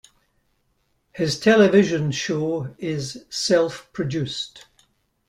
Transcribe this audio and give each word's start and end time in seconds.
His 1.11 1.39
television 1.39 2.09
show 2.11 2.73
is 2.79 3.23
self-produced. 3.29 4.65